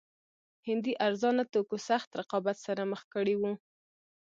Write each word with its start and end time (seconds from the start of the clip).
هندي 0.67 0.93
ارزانه 1.07 1.43
توکو 1.53 1.77
سخت 1.89 2.09
رقابت 2.21 2.57
سره 2.65 2.81
مخ 2.91 3.01
کړي 3.13 3.35
وو. 3.37 3.53